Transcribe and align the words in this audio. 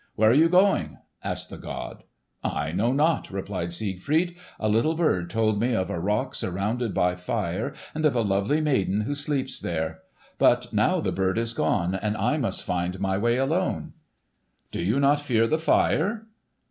"Where 0.15 0.31
are 0.31 0.33
you 0.33 0.49
going?" 0.49 0.97
asked 1.23 1.51
the 1.51 1.59
god. 1.59 2.01
"I 2.43 2.71
know 2.71 2.91
not," 2.91 3.29
replied 3.29 3.71
Siegfried. 3.71 4.33
"A 4.59 4.67
little 4.67 4.95
bird 4.95 5.29
told 5.29 5.59
me 5.61 5.75
of 5.75 5.91
a 5.91 5.99
rock 5.99 6.33
surrounded 6.33 6.91
by 6.95 7.13
fire, 7.13 7.75
and 7.93 8.03
of 8.03 8.15
a 8.15 8.23
lovely 8.23 8.61
maiden 8.61 9.01
who 9.01 9.13
sleeps 9.13 9.59
there. 9.59 9.99
But 10.39 10.73
now 10.73 11.01
the 11.01 11.11
bird 11.11 11.37
is 11.37 11.53
gone, 11.53 11.93
and 11.93 12.17
I 12.17 12.37
must 12.37 12.63
find 12.63 12.99
my 12.99 13.19
way 13.19 13.37
alone." 13.37 13.93
"Do 14.71 14.81
you 14.81 14.99
not 14.99 15.19
fear 15.19 15.45
the 15.45 15.59
fire?" 15.59 16.25